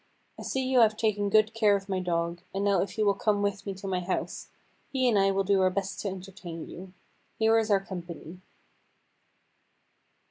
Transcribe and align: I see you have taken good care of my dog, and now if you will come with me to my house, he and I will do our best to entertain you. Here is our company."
I 0.39 0.41
see 0.41 0.65
you 0.65 0.79
have 0.79 0.97
taken 0.97 1.29
good 1.29 1.53
care 1.53 1.75
of 1.75 1.87
my 1.87 1.99
dog, 1.99 2.41
and 2.55 2.63
now 2.65 2.81
if 2.81 2.97
you 2.97 3.05
will 3.05 3.13
come 3.13 3.43
with 3.43 3.67
me 3.67 3.75
to 3.75 3.87
my 3.87 3.99
house, 3.99 4.47
he 4.91 5.07
and 5.07 5.19
I 5.19 5.29
will 5.29 5.43
do 5.43 5.61
our 5.61 5.69
best 5.69 5.99
to 5.99 6.07
entertain 6.09 6.67
you. 6.67 6.91
Here 7.37 7.55
is 7.59 7.69
our 7.69 7.85
company." 7.85 8.41